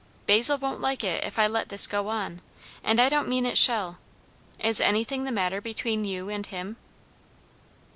[0.25, 2.41] "Basil won't like it if I let this go on;
[2.83, 3.99] and I don't mean it shall.
[4.57, 6.77] Is anything the matter between you and him?"